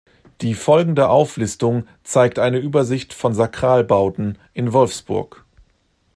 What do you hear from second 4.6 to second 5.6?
Wolfsburg.